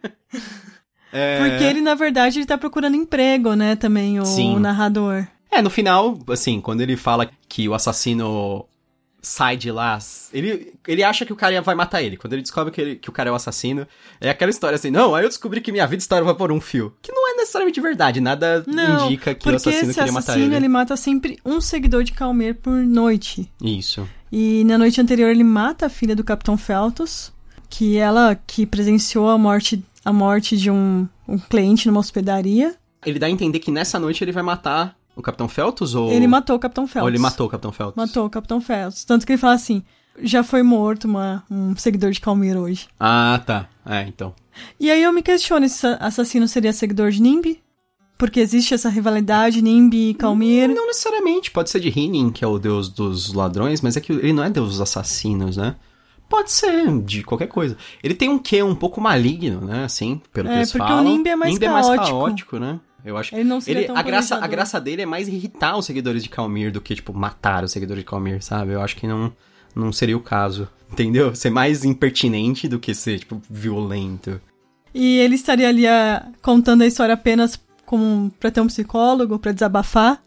É... 1.13 1.39
Porque 1.49 1.65
ele, 1.65 1.81
na 1.81 1.95
verdade, 1.97 2.39
ele 2.39 2.47
tá 2.47 2.57
procurando 2.57 2.95
emprego, 2.95 3.55
né, 3.55 3.75
também, 3.75 4.21
o 4.21 4.25
Sim. 4.25 4.61
narrador. 4.61 5.27
É, 5.51 5.61
no 5.61 5.69
final, 5.71 6.17
assim, 6.29 6.61
quando 6.61 6.83
ele 6.83 6.97
fala 6.97 7.29
que 7.49 7.69
o 7.69 7.75
assassino 7.75 8.65
sai 9.23 9.57
de 9.57 9.71
lá, 9.71 9.99
ele, 10.33 10.73
ele 10.89 11.03
acha 11.03 11.27
que 11.27 11.33
o 11.33 11.37
cara 11.37 11.61
vai 11.61 11.75
matar 11.75 12.03
ele. 12.03 12.17
Quando 12.17 12.33
ele 12.33 12.43
descobre 12.43 12.73
que, 12.73 12.81
ele- 12.81 12.97
que 12.97 13.09
o 13.09 13.13
cara 13.13 13.29
é 13.29 13.33
o 13.33 13.35
assassino, 13.35 13.87
é 14.21 14.31
aquela 14.31 14.51
história 14.51 14.77
assim, 14.77 14.91
não, 14.91 15.15
aí 15.15 15.25
eu 15.25 15.29
descobri 15.29 15.61
que 15.61 15.71
minha 15.73 15.87
vida 15.87 16.01
e 16.01 16.03
história 16.03 16.25
vai 16.25 16.35
por 16.35 16.51
um 16.51 16.61
fio. 16.61 16.95
Que 17.03 17.13
não 17.13 17.31
é 17.31 17.37
necessariamente 17.37 17.81
verdade, 17.81 18.21
nada 18.21 18.65
Não, 18.67 19.07
indica 19.07 19.35
que 19.35 19.49
o 19.49 19.55
assassino 19.57 19.93
queria 19.93 20.13
matar 20.13 20.33
assassino, 20.33 20.47
ele. 20.47 20.57
ele 20.57 20.69
mata 20.69 20.97
sempre 20.97 21.39
um 21.45 21.61
seguidor 21.61 22.03
de 22.05 22.13
Calmer 22.13 22.55
por 22.55 22.73
noite. 22.85 23.51
Isso. 23.63 24.09
E 24.33 24.65
na 24.65 24.79
noite 24.79 25.01
anterior 25.01 25.29
ele 25.31 25.45
mata 25.45 25.87
a 25.87 25.91
filha 25.91 26.15
do 26.17 26.25
Capitão 26.25 26.57
Feltos, 26.57 27.33
que 27.69 27.97
ela 27.97 28.35
que 28.47 28.65
presenciou 28.65 29.29
a 29.29 29.37
morte, 29.39 29.83
a 30.05 30.13
morte 30.13 30.57
de 30.57 30.71
um, 30.71 31.07
um 31.29 31.39
cliente 31.39 31.87
numa 31.87 32.01
hospedaria. 32.01 32.75
Ele 33.05 33.19
dá 33.19 33.27
a 33.27 33.31
entender 33.31 33.59
que 33.61 33.71
nessa 33.71 33.99
noite 33.99 34.23
ele 34.23 34.33
vai 34.33 34.43
matar 34.43 34.97
o 35.17 35.23
Capitão 35.23 35.49
Feltos 35.49 35.95
ou... 35.95 36.11
Ele 36.13 36.27
matou 36.27 36.57
o 36.57 36.59
Capitão 36.59 36.87
Feltos. 36.87 37.03
Ou 37.03 37.09
ele 37.09 37.19
matou 37.19 37.47
o 37.47 37.51
Capitão 37.51 37.73
Feltos? 37.73 37.97
Matou 37.97 38.27
o 38.27 38.31
Capitão 38.31 38.61
Feltos. 38.61 39.05
Tanto 39.05 39.27
que 39.27 39.33
ele 39.33 39.39
fala 39.39 39.55
assim, 39.55 39.83
já 40.23 40.43
foi 40.43 40.63
morto 40.63 41.05
uma, 41.07 41.45
um 41.51 41.77
seguidor 41.77 42.11
de 42.11 42.21
Calmer 42.21 42.57
hoje. 42.57 42.89
Ah, 42.99 43.41
tá. 43.45 43.69
É, 43.85 44.03
então. 44.03 44.35
E 44.79 44.91
aí 44.91 45.03
eu 45.03 45.13
me 45.13 45.23
questiono 45.23 45.69
se 45.69 45.87
esse 45.87 45.97
assassino 46.01 46.47
seria 46.49 46.73
seguidor 46.73 47.11
de 47.11 47.21
Nimbi? 47.21 47.61
Porque 48.19 48.39
existe 48.41 48.75
essa 48.75 48.91
rivalidade 48.91 49.63
Nimbi 49.63 50.11
e 50.11 50.15
Calmir. 50.15 50.69
Não 50.69 50.87
necessariamente, 50.87 51.51
pode 51.51 51.71
ser 51.71 51.81
de 51.81 51.89
Hinin, 51.89 52.31
que 52.31 52.45
é 52.45 52.47
o 52.47 52.59
deus 52.59 52.89
dos 52.91 53.33
ladrões, 53.33 53.81
mas 53.81 53.97
é 53.97 54.01
que 54.01 54.13
ele 54.13 54.35
não 54.35 54.45
é 54.45 54.51
deus 54.51 54.69
dos 54.71 54.81
assassinos, 54.83 55.57
né? 55.57 55.77
Pode 56.29 56.53
ser, 56.53 57.01
de 57.03 57.25
qualquer 57.25 57.47
coisa. 57.49 57.77
Ele 58.05 58.15
tem 58.15 58.29
um 58.29 58.39
quê 58.39 58.63
um 58.63 58.75
pouco 58.75 59.01
maligno, 59.01 59.63
né? 59.63 59.85
Assim, 59.85 60.21
pelo 60.33 60.49
que 60.49 60.55
É, 60.55 60.59
eles 60.59 60.71
porque 60.71 60.85
o 60.85 60.89
falam. 60.89 61.03
Nimbi 61.05 61.31
é 61.31 61.35
mais 61.37 61.53
Nimbi 61.55 61.65
é 61.65 61.71
mais 61.71 61.87
caótico. 61.87 62.07
caótico, 62.09 62.59
né? 62.59 62.79
Eu 63.05 63.17
acho 63.17 63.35
Ele 63.35 63.45
não 63.45 63.61
seria 63.61 63.81
ele, 63.81 63.87
tão 63.87 63.97
a 63.97 64.03
graça, 64.03 64.37
a 64.37 64.47
graça 64.47 64.81
dele 64.81 65.03
é 65.03 65.07
mais 65.07 65.29
irritar 65.29 65.77
os 65.77 65.87
seguidores 65.87 66.23
de 66.23 66.29
Calmir 66.29 66.73
do 66.73 66.81
que, 66.81 66.95
tipo, 66.95 67.13
matar 67.13 67.65
os 67.65 67.73
seguidores 67.73 68.03
de 68.03 68.09
Calmir, 68.09 68.43
sabe? 68.43 68.73
Eu 68.73 68.83
acho 68.83 68.97
que 68.97 69.07
não, 69.07 69.33
não 69.75 69.93
seria 69.93 70.17
o 70.17 70.21
caso. 70.21 70.69
Entendeu? 70.91 71.35
Ser 71.35 71.51
mais 71.51 71.85
impertinente 71.85 72.67
do 72.69 72.79
que 72.79 72.95
ser, 72.95 73.21
tipo, 73.21 73.41
violento. 73.49 74.41
E 74.93 75.19
ele 75.19 75.37
estaria 75.37 75.69
ali 75.69 75.87
ah, 75.87 76.27
contando 76.43 76.83
a 76.83 76.87
história 76.87 77.15
apenas 77.15 77.59
como 77.87 78.31
pra 78.39 78.51
ter 78.51 78.61
um 78.61 78.67
psicólogo, 78.67 79.39
pra 79.39 79.53
desabafar. 79.53 80.23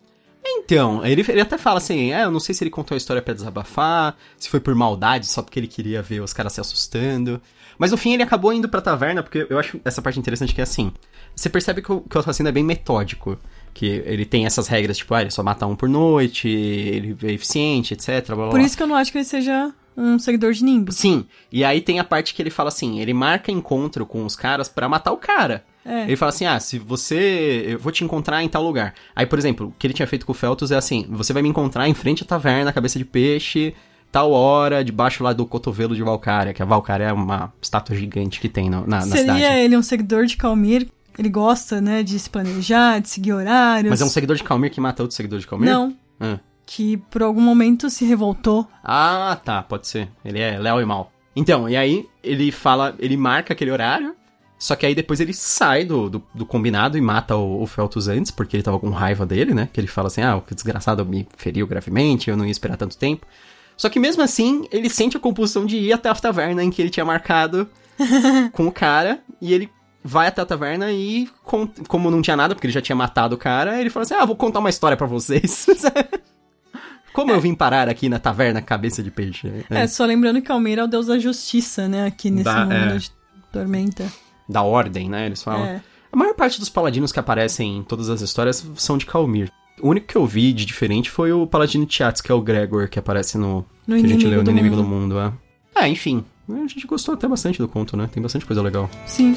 Então, 0.45 1.05
ele, 1.05 1.23
ele 1.27 1.41
até 1.41 1.57
fala 1.57 1.77
assim, 1.77 2.11
é, 2.11 2.23
eu 2.23 2.31
não 2.31 2.39
sei 2.39 2.53
se 2.53 2.63
ele 2.63 2.69
contou 2.69 2.95
a 2.95 2.97
história 2.97 3.21
pra 3.21 3.33
desabafar, 3.33 4.17
se 4.37 4.49
foi 4.49 4.59
por 4.59 4.75
maldade, 4.75 5.25
só 5.25 5.41
porque 5.41 5.59
ele 5.59 5.67
queria 5.67 6.01
ver 6.01 6.21
os 6.21 6.33
caras 6.33 6.53
se 6.53 6.59
assustando. 6.59 7.41
Mas 7.77 7.91
no 7.91 7.97
fim 7.97 8.13
ele 8.13 8.23
acabou 8.23 8.53
indo 8.53 8.69
pra 8.69 8.81
taverna, 8.81 9.23
porque 9.23 9.47
eu 9.49 9.57
acho 9.57 9.79
essa 9.83 10.01
parte 10.01 10.19
interessante 10.19 10.53
que 10.53 10.61
é 10.61 10.63
assim. 10.63 10.91
Você 11.35 11.49
percebe 11.49 11.81
que 11.81 11.91
o, 11.91 12.01
que 12.01 12.17
o 12.17 12.19
assassino 12.19 12.49
é 12.49 12.51
bem 12.51 12.63
metódico. 12.63 13.37
Que 13.73 14.03
ele 14.05 14.23
tem 14.23 14.45
essas 14.45 14.67
regras, 14.67 14.97
tipo, 14.97 15.13
ah, 15.15 15.21
ele 15.21 15.31
só 15.31 15.41
mata 15.41 15.65
um 15.65 15.75
por 15.75 15.89
noite, 15.89 16.47
ele 16.47 17.17
é 17.23 17.31
eficiente, 17.31 17.95
etc. 17.95 18.27
Blá, 18.27 18.35
blá, 18.35 18.49
Por 18.49 18.59
isso 18.59 18.77
que 18.77 18.83
eu 18.83 18.87
não 18.87 18.95
acho 18.95 19.11
que 19.11 19.17
ele 19.17 19.25
seja 19.25 19.73
um 19.97 20.19
seguidor 20.19 20.53
de 20.53 20.63
Nimbus. 20.63 20.95
Sim, 20.95 21.25
e 21.51 21.63
aí 21.63 21.81
tem 21.81 21.99
a 21.99 22.03
parte 22.03 22.33
que 22.33 22.41
ele 22.41 22.49
fala 22.49 22.69
assim, 22.69 22.99
ele 22.99 23.13
marca 23.13 23.51
encontro 23.51 24.05
com 24.05 24.25
os 24.25 24.35
caras 24.35 24.67
pra 24.67 24.89
matar 24.89 25.11
o 25.11 25.17
cara. 25.17 25.63
É. 25.85 26.03
Ele 26.03 26.15
fala 26.15 26.29
assim, 26.29 26.45
ah, 26.45 26.59
se 26.59 26.79
você... 26.79 27.65
Eu 27.67 27.79
vou 27.79 27.91
te 27.91 28.03
encontrar 28.03 28.41
em 28.41 28.47
tal 28.47 28.63
lugar. 28.63 28.93
Aí, 29.15 29.25
por 29.25 29.37
exemplo, 29.37 29.67
o 29.67 29.71
que 29.77 29.85
ele 29.85 29.93
tinha 29.93 30.07
feito 30.07 30.25
com 30.25 30.31
o 30.31 30.35
Feltus 30.35 30.71
é 30.71 30.77
assim, 30.77 31.05
você 31.09 31.33
vai 31.33 31.41
me 31.41 31.49
encontrar 31.49 31.87
em 31.87 31.93
frente 31.93 32.23
à 32.23 32.25
taverna, 32.25 32.71
cabeça 32.71 32.97
de 32.97 33.05
peixe, 33.05 33.75
tal 34.13 34.31
hora, 34.31 34.83
debaixo 34.83 35.23
lá 35.23 35.33
do 35.33 35.43
cotovelo 35.45 35.95
de 35.95 36.03
Valkyria, 36.03 36.53
que 36.53 36.61
a 36.61 36.65
Valkyria 36.65 37.07
é 37.07 37.11
uma 37.13 37.51
estátua 37.59 37.95
gigante 37.95 38.39
que 38.39 38.47
tem 38.47 38.69
no- 38.69 38.81
na, 38.87 38.97
na 38.99 39.01
Seria 39.01 39.33
cidade. 39.35 39.43
ele 39.59 39.75
um 39.75 39.81
seguidor 39.81 40.25
de 40.27 40.37
Calmir. 40.37 40.87
Ele 41.17 41.29
gosta, 41.29 41.81
né, 41.81 42.01
de 42.03 42.17
se 42.19 42.29
planejar, 42.29 42.99
de 43.01 43.09
seguir 43.09 43.33
horários. 43.33 43.89
Mas 43.89 44.01
é 44.01 44.05
um 44.05 44.09
seguidor 44.09 44.35
de 44.37 44.43
Calmir 44.43 44.71
que 44.71 44.79
mata 44.79 45.01
outro 45.03 45.15
seguidor 45.17 45.39
de 45.39 45.47
Calmir? 45.47 45.69
Não, 45.69 45.95
Ah. 46.19 46.37
que 46.65 46.97
por 46.97 47.21
algum 47.23 47.41
momento 47.41 47.89
se 47.89 48.05
revoltou. 48.05 48.67
Ah, 48.83 49.37
tá, 49.43 49.61
pode 49.63 49.87
ser. 49.87 50.07
Ele 50.23 50.39
é 50.39 50.57
leal 50.59 50.79
e 50.81 50.85
mal. 50.85 51.11
Então, 51.35 51.67
e 51.67 51.75
aí 51.75 52.05
ele 52.23 52.51
fala, 52.51 52.95
ele 52.99 53.17
marca 53.17 53.53
aquele 53.53 53.71
horário, 53.71 54.15
só 54.59 54.75
que 54.75 54.85
aí 54.85 54.93
depois 54.95 55.19
ele 55.19 55.33
sai 55.33 55.83
do, 55.85 56.07
do, 56.09 56.23
do 56.35 56.45
combinado 56.45 56.97
e 56.97 57.01
mata 57.01 57.35
o, 57.35 57.61
o 57.63 57.65
Feltus 57.67 58.07
antes, 58.07 58.29
porque 58.31 58.55
ele 58.55 58.63
tava 58.63 58.79
com 58.79 58.89
raiva 58.91 59.25
dele, 59.25 59.53
né? 59.55 59.69
Que 59.73 59.79
ele 59.79 59.87
fala 59.87 60.07
assim, 60.07 60.21
ah, 60.21 60.37
o 60.37 60.43
desgraçado 60.53 61.03
me 61.05 61.27
feriu 61.35 61.65
gravemente, 61.67 62.29
eu 62.29 62.37
não 62.37 62.45
ia 62.45 62.51
esperar 62.51 62.77
tanto 62.77 62.95
tempo. 62.97 63.25
Só 63.77 63.89
que 63.89 63.99
mesmo 63.99 64.21
assim, 64.21 64.67
ele 64.71 64.89
sente 64.89 65.17
a 65.17 65.19
compulsão 65.19 65.65
de 65.65 65.77
ir 65.77 65.93
até 65.93 66.09
a 66.09 66.15
taverna 66.15 66.63
em 66.63 66.69
que 66.69 66.81
ele 66.81 66.89
tinha 66.89 67.05
marcado 67.05 67.67
com 68.53 68.67
o 68.67 68.71
cara, 68.71 69.19
e 69.41 69.53
ele 69.53 69.69
vai 70.03 70.27
até 70.27 70.41
a 70.41 70.45
taverna 70.45 70.91
e, 70.91 71.29
com- 71.43 71.67
como 71.87 72.11
não 72.11 72.21
tinha 72.21 72.35
nada, 72.35 72.53
porque 72.53 72.67
ele 72.67 72.73
já 72.73 72.81
tinha 72.81 72.95
matado 72.95 73.35
o 73.35 73.37
cara, 73.37 73.79
ele 73.79 73.89
fala 73.89 74.03
assim, 74.03 74.13
ah, 74.15 74.25
vou 74.25 74.35
contar 74.35 74.59
uma 74.59 74.69
história 74.69 74.97
pra 74.97 75.07
vocês. 75.07 75.65
Como 77.13 77.31
eu 77.31 77.39
vim 77.39 77.53
parar 77.53 77.87
aqui 77.87 78.09
na 78.09 78.17
taverna 78.17 78.59
cabeça 78.59 79.03
de 79.03 79.11
peixe? 79.11 79.47
É, 79.69 79.85
só 79.85 80.03
lembrando 80.03 80.41
que 80.41 80.47
Calmir 80.47 80.79
é 80.79 80.83
o 80.83 80.87
deus 80.87 81.05
da 81.05 81.19
justiça, 81.19 81.87
né, 81.87 82.07
aqui 82.07 82.31
nesse 82.31 82.45
Da- 82.45 82.61
mundo 82.65 82.73
é. 82.73 82.97
de 82.97 83.11
Tormenta. 83.51 84.11
Da 84.49 84.63
ordem, 84.63 85.07
né? 85.07 85.27
Eles 85.27 85.43
falam. 85.43 85.63
É. 85.63 85.81
A 86.11 86.17
maior 86.17 86.33
parte 86.33 86.59
dos 86.59 86.69
paladinos 86.69 87.11
que 87.11 87.19
aparecem 87.19 87.77
em 87.77 87.83
todas 87.83 88.09
as 88.09 88.21
histórias 88.21 88.65
são 88.77 88.97
de 88.97 89.05
Calmir. 89.05 89.51
O 89.81 89.89
único 89.89 90.07
que 90.07 90.15
eu 90.15 90.25
vi 90.25 90.53
de 90.53 90.65
diferente 90.65 91.09
foi 91.09 91.31
o 91.31 91.47
paladino 91.47 91.85
Tiats, 91.85 92.21
que 92.21 92.31
é 92.31 92.35
o 92.35 92.41
Gregor, 92.41 92.87
que 92.87 92.99
aparece 92.99 93.37
no. 93.37 93.65
No 93.87 93.97
que 93.97 94.05
a 94.05 94.09
gente 94.09 94.25
leu 94.25 94.39
no 94.39 94.43
do 94.45 94.51
Inimigo 94.51 94.75
Mundo. 94.77 94.85
do 94.85 94.89
Mundo, 94.89 95.19
é. 95.19 95.83
É, 95.83 95.87
enfim. 95.87 96.23
A 96.47 96.67
gente 96.67 96.85
gostou 96.85 97.15
até 97.15 97.27
bastante 97.27 97.57
do 97.57 97.67
conto, 97.67 97.97
né? 97.97 98.07
Tem 98.11 98.21
bastante 98.21 98.45
coisa 98.45 98.61
legal. 98.61 98.89
Sim. 99.05 99.35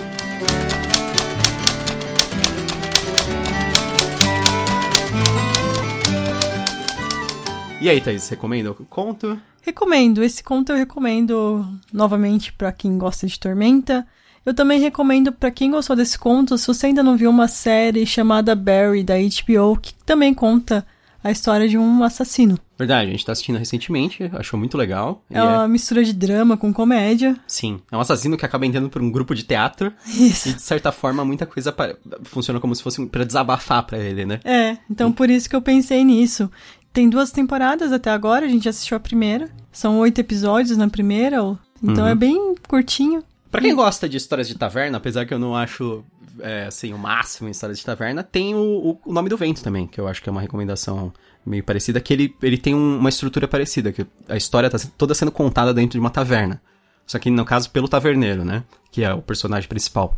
E 7.81 7.89
aí, 7.89 8.01
Thaís, 8.01 8.29
recomenda 8.29 8.73
o 8.73 8.75
conto? 8.75 9.41
Recomendo. 9.63 10.23
Esse 10.23 10.43
conto 10.43 10.73
eu 10.73 10.77
recomendo 10.77 11.65
novamente 11.93 12.53
pra 12.53 12.73
quem 12.73 12.99
gosta 12.99 13.27
de 13.27 13.39
Tormenta. 13.39 14.07
Eu 14.47 14.55
também 14.55 14.81
recomendo 14.81 15.33
pra 15.33 15.51
quem 15.51 15.73
gostou 15.73 15.97
desse 15.97 16.17
conto, 16.17 16.57
se 16.57 16.67
você 16.69 16.87
ainda 16.87 17.03
não 17.03 17.17
viu 17.17 17.29
uma 17.29 17.49
série 17.49 18.07
chamada 18.07 18.55
Barry 18.55 19.03
da 19.03 19.15
HBO, 19.17 19.77
que 19.77 19.93
também 20.07 20.33
conta 20.33 20.87
a 21.25 21.33
história 21.33 21.69
de 21.69 21.77
um 21.77 22.05
assassino. 22.05 22.57
Verdade, 22.79 23.09
a 23.09 23.11
gente 23.11 23.27
tá 23.27 23.33
assistindo 23.33 23.59
recentemente, 23.59 24.31
achou 24.35 24.57
muito 24.57 24.79
legal. 24.79 25.25
É 25.29 25.43
uma 25.43 25.67
mistura 25.67 26.05
de 26.05 26.13
drama 26.13 26.57
com 26.57 26.73
comédia. 26.73 27.37
Sim, 27.49 27.81
é 27.91 27.97
um 27.97 28.01
assassino 28.01 28.37
que 28.37 28.47
acaba 28.47 28.65
entrando 28.65 28.89
por 28.89 29.03
um 29.03 29.11
grupo 29.11 29.35
de 29.35 29.43
teatro 29.43 29.93
Isso. 30.07 30.51
e, 30.51 30.53
de 30.53 30.63
certa 30.63 30.93
forma, 30.93 31.25
muita 31.25 31.45
coisa 31.45 31.75
funciona 32.23 32.61
como 32.61 32.73
se 32.77 32.83
fosse 32.85 33.05
pra 33.07 33.25
desabafar 33.25 33.83
pra 33.85 33.99
ele, 33.99 34.25
né? 34.25 34.39
É, 34.45 34.77
então 34.89 35.11
por 35.11 35.29
isso 35.29 35.51
que 35.51 35.57
eu 35.57 35.63
pensei 35.63 36.05
nisso. 36.05 36.49
Tem 36.93 37.09
duas 37.11 37.33
temporadas 37.33 37.93
até 37.93 38.11
agora, 38.11 38.47
a 38.47 38.49
gente 38.49 38.69
assistiu 38.69 38.97
a 38.97 39.01
primeira. 39.01 39.51
São 39.73 39.99
oito 39.99 40.21
episódios 40.21 40.79
na 40.79 40.89
primeira, 40.89 41.39
então 41.83 42.05
Uhum. 42.05 42.11
é 42.11 42.15
bem 42.15 42.55
curtinho. 42.69 43.25
Pra 43.51 43.61
quem 43.61 43.75
gosta 43.75 44.09
de 44.09 44.17
histórias 44.17 44.49
de 44.49 44.55
taverna, 44.57 44.99
apesar 44.99 45.25
que 45.25 45.33
eu 45.33 45.39
não 45.39 45.55
acho, 45.57 46.05
é, 46.41 46.67
assim, 46.67 46.93
o 46.93 46.99
máximo 46.99 47.49
em 47.49 47.53
histórias 47.53 47.79
de 47.79 47.85
taverna, 47.85 48.23
tem 48.23 48.55
o, 48.55 48.99
o- 49.05 49.13
Nome 49.13 49.29
do 49.29 49.37
Vento 49.37 49.63
também, 49.63 49.87
que 49.87 50.01
eu 50.01 50.07
acho 50.09 50.23
que 50.23 50.29
é 50.29 50.33
uma 50.33 50.41
recomendação 50.41 51.13
meio 51.45 51.63
parecida, 51.63 52.01
que 52.01 52.13
ele, 52.13 52.35
ele 52.43 52.59
tem 52.59 52.75
um- 52.75 52.99
uma 52.99 53.09
estrutura 53.09 53.47
parecida, 53.49 53.93
que 53.93 54.05
a 54.29 54.37
história 54.37 54.69
tá 54.69 54.79
toda 54.99 55.15
sendo 55.15 55.31
contada 55.31 55.73
dentro 55.73 55.93
de 55.93 56.01
uma 56.01 56.11
taverna. 56.11 56.61
Só 57.07 57.19
que, 57.21 57.31
no 57.31 57.45
caso, 57.45 57.71
pelo 57.71 57.89
taverneiro, 57.89 58.45
né? 58.45 58.65
Que 58.91 59.05
é 59.05 59.15
o 59.15 59.23
personagem 59.23 59.69
principal. 59.69 60.17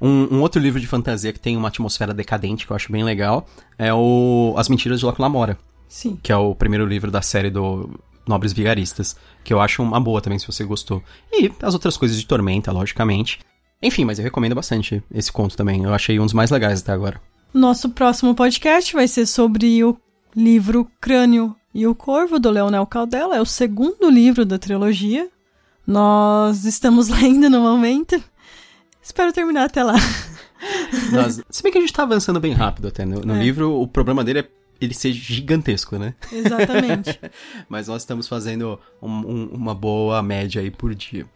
Um, 0.00 0.36
um 0.36 0.40
outro 0.42 0.60
livro 0.60 0.78
de 0.80 0.86
fantasia 0.86 1.32
que 1.32 1.40
tem 1.40 1.56
uma 1.56 1.68
atmosfera 1.68 2.12
decadente, 2.12 2.66
que 2.66 2.72
eu 2.72 2.76
acho 2.76 2.92
bem 2.92 3.02
legal, 3.02 3.46
é 3.78 3.94
o 3.94 4.54
As 4.58 4.68
Mentiras 4.68 5.00
de 5.00 5.06
Loco 5.06 5.22
Lamora, 5.22 5.56
Sim. 5.88 6.18
que 6.22 6.30
é 6.30 6.36
o 6.36 6.54
primeiro 6.54 6.84
livro 6.84 7.10
da 7.10 7.22
série 7.22 7.50
do 7.50 7.88
Nobres 8.26 8.52
Vigaristas, 8.52 9.16
que 9.44 9.52
eu 9.52 9.60
acho 9.60 9.82
uma 9.82 10.00
boa 10.00 10.20
também, 10.20 10.38
se 10.38 10.46
você 10.46 10.64
gostou. 10.64 11.02
E 11.32 11.50
as 11.62 11.74
outras 11.74 11.96
coisas 11.96 12.18
de 12.18 12.26
Tormenta, 12.26 12.70
logicamente. 12.72 13.40
Enfim, 13.82 14.04
mas 14.04 14.18
eu 14.18 14.22
recomendo 14.24 14.54
bastante 14.54 15.02
esse 15.12 15.32
conto 15.32 15.56
também. 15.56 15.82
Eu 15.82 15.92
achei 15.92 16.18
um 16.20 16.24
dos 16.24 16.32
mais 16.32 16.50
legais 16.50 16.80
até 16.82 16.92
agora. 16.92 17.20
Nosso 17.52 17.90
próximo 17.90 18.34
podcast 18.34 18.92
vai 18.94 19.08
ser 19.08 19.26
sobre 19.26 19.82
o 19.84 19.96
livro 20.34 20.88
Crânio 21.00 21.54
e 21.74 21.86
o 21.86 21.94
Corvo, 21.94 22.38
do 22.38 22.48
Leonel 22.50 22.86
Caldela. 22.86 23.36
É 23.36 23.40
o 23.40 23.44
segundo 23.46 24.08
livro 24.08 24.44
da 24.46 24.58
trilogia. 24.58 25.28
Nós 25.86 26.64
estamos 26.64 27.08
lendo 27.08 27.50
no 27.50 27.60
momento. 27.60 28.22
Espero 29.02 29.32
terminar 29.32 29.64
até 29.64 29.82
lá. 29.82 29.94
Nós- 31.10 31.42
se 31.50 31.62
bem 31.62 31.72
que 31.72 31.78
a 31.78 31.80
gente 31.80 31.92
tá 31.92 32.04
avançando 32.04 32.38
bem 32.38 32.52
rápido 32.52 32.88
até. 32.88 33.04
No, 33.04 33.20
no 33.20 33.34
É. 33.34 33.38
livro, 33.42 33.80
o 33.80 33.86
problema 33.88 34.22
dele 34.22 34.38
é 34.40 34.48
ele 34.84 34.94
ser 34.94 35.12
gigantesco, 35.12 35.96
né? 35.98 36.14
Exatamente. 36.32 37.18
Mas 37.68 37.88
nós 37.88 38.02
estamos 38.02 38.26
fazendo 38.28 38.78
um- 39.00 39.08
um- 39.10 39.46
uma 39.52 39.74
boa 39.74 40.22
média 40.22 40.60
aí 40.60 40.70
por 40.70 40.94
dia. 40.94 41.26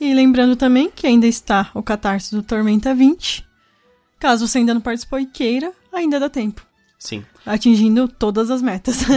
E 0.00 0.12
lembrando 0.14 0.56
também 0.56 0.90
que 0.90 1.06
ainda 1.06 1.26
está 1.26 1.70
o 1.74 1.82
Catarse 1.82 2.34
do 2.34 2.42
Tormenta 2.42 2.94
20. 2.94 3.44
Caso 4.18 4.46
você 4.46 4.58
ainda 4.58 4.74
não 4.74 4.80
participou 4.80 5.18
e 5.18 5.26
queira, 5.26 5.72
ainda 5.92 6.20
dá 6.20 6.28
tempo. 6.28 6.64
Sim. 6.98 7.24
Atingindo 7.44 8.08
todas 8.08 8.50
as 8.50 8.62
metas. 8.62 9.04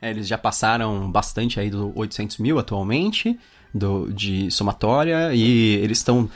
É, 0.00 0.10
eles 0.10 0.26
já 0.26 0.36
passaram 0.36 1.10
bastante 1.10 1.58
aí 1.58 1.70
do 1.70 1.92
800 1.98 2.38
mil 2.38 2.58
atualmente, 2.58 3.38
do, 3.74 4.12
de 4.12 4.50
somatória, 4.50 5.32
e 5.34 5.76
eles 5.76 5.98
estão 5.98 6.28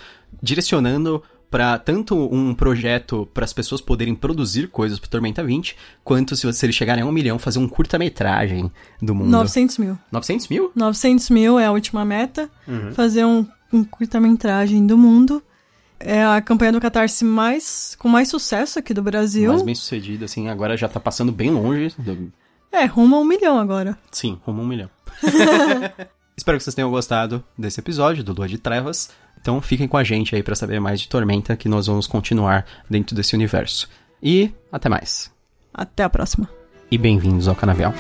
direcionando 0.43 1.23
para 1.51 1.79
tanto 1.79 2.15
um 2.33 2.55
projeto 2.55 3.27
para 3.33 3.45
as 3.45 3.53
pessoas 3.53 3.81
poderem 3.81 4.15
produzir 4.15 4.69
coisas 4.69 4.99
para 4.99 5.09
Tormenta 5.09 5.43
20, 5.43 5.77
quanto 6.05 6.37
se, 6.37 6.53
se 6.53 6.67
eles 6.67 6.77
chegarem 6.77 7.03
a 7.03 7.07
um 7.07 7.13
milhão, 7.13 7.39
fazer 7.39 7.59
um 7.59 7.69
curta-metragem 7.69 8.71
do 9.01 9.15
mundo. 9.15 9.31
900 9.31 9.79
mil. 9.79 9.99
900 10.13 10.49
mil? 10.49 10.71
900 10.75 11.31
mil 11.31 11.59
é 11.59 11.67
a 11.67 11.73
última 11.73 12.05
meta. 12.05 12.51
Uhum. 12.67 12.93
Fazer 12.93 13.25
um, 13.25 13.47
um 13.73 13.83
curta-metragem 13.85 14.87
do 14.87 14.99
mundo. 14.99 15.43
É 16.01 16.23
a 16.25 16.41
campanha 16.41 16.71
do 16.73 16.81
Catarse 16.81 17.25
mais, 17.25 17.97
com 17.99 18.09
mais 18.09 18.29
sucesso 18.29 18.79
aqui 18.79 18.95
do 18.95 19.03
Brasil. 19.03 19.51
Mais 19.51 19.63
bem 19.63 19.75
sucedido, 19.75 20.25
assim, 20.27 20.49
agora 20.49 20.77
já 20.77 20.89
tá 20.89 21.01
passando 21.01 21.33
bem 21.33 21.51
longe. 21.51 21.93
do- 21.99 22.33
É, 22.71 22.85
rumo 22.85 23.17
a 23.17 23.21
um 23.21 23.25
milhão 23.25 23.59
agora. 23.59 23.99
Sim, 24.13 24.39
rumo 24.45 24.61
a 24.61 24.65
um 24.65 24.69
milhão. 24.69 24.91
Espero 26.37 26.57
que 26.57 26.63
vocês 26.63 26.75
tenham 26.75 26.91
gostado 26.91 27.43
desse 27.59 27.81
episódio 27.81 28.23
do 28.23 28.33
Lua 28.33 28.47
de 28.47 28.59
Trevas. 28.59 29.11
Então 29.49 29.63
fiquem 29.63 29.89
com 29.89 29.97
a 29.97 30.05
gente 30.05 30.37
aí 30.37 30.43
pra 30.43 30.55
saber 30.55 30.79
mais 30.79 31.01
de 31.01 31.09
Tormenta, 31.09 31.57
que 31.57 31.71
nós 31.71 31.87
vamos 31.87 32.07
continuar 32.07 32.67
dentro 32.89 33.17
desse 33.17 33.35
universo. 33.35 33.89
E 34.23 34.53
até 34.71 34.91
mais. 34.91 35.33
Até 35.73 36.03
a 36.03 36.11
próxima. 36.11 36.51
E 36.91 36.99
bem-vindos 36.99 37.49
ao 37.49 37.57
Canavial. 37.57 37.95